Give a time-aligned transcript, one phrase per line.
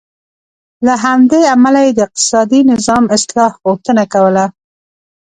[0.85, 4.45] له همدې امله یې د اقتصادي نظام اصلاح غوښتنه کوله.